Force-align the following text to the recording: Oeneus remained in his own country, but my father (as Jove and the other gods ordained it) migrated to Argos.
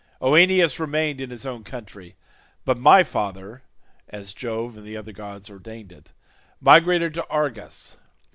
Oeneus 0.19 0.79
remained 0.79 1.21
in 1.21 1.29
his 1.29 1.45
own 1.45 1.63
country, 1.63 2.15
but 2.65 2.75
my 2.75 3.03
father 3.03 3.61
(as 4.09 4.33
Jove 4.33 4.75
and 4.75 4.83
the 4.83 4.97
other 4.97 5.11
gods 5.13 5.47
ordained 5.47 5.91
it) 5.91 6.11
migrated 6.59 7.13
to 7.13 7.27
Argos. 7.29 7.97